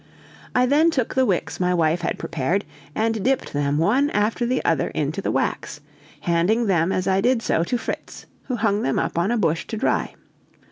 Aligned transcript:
I 0.55 0.65
then 0.65 0.89
took 0.89 1.13
the 1.13 1.27
wicks 1.27 1.59
my 1.59 1.75
wife 1.75 2.01
had 2.01 2.17
prepared, 2.17 2.65
and 2.95 3.23
dipped 3.23 3.53
them 3.53 3.77
one 3.77 4.09
after 4.09 4.47
the 4.47 4.65
other 4.65 4.87
into 4.95 5.21
the 5.21 5.29
wax, 5.29 5.79
handing 6.21 6.65
them 6.65 6.91
as 6.91 7.07
I 7.07 7.21
did 7.21 7.43
so 7.43 7.63
to 7.65 7.77
Fritz, 7.77 8.25
who 8.45 8.55
hung 8.55 8.81
them 8.81 8.97
up 8.97 9.19
on 9.19 9.29
a 9.29 9.37
bush 9.37 9.67
to 9.67 9.77
dry. 9.77 10.15